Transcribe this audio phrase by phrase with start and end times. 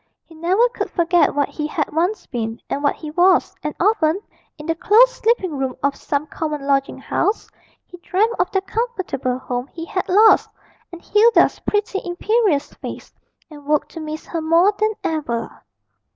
[0.25, 4.19] He never could forget what he had once been, and what he was, and often,
[4.57, 7.47] in the close sleeping room of some common lodging house,
[7.85, 10.49] he dreamed of the comfortable home he had lost,
[10.91, 13.13] and Hilda's pretty imperious face,
[13.51, 15.63] and woke to miss her more than ever.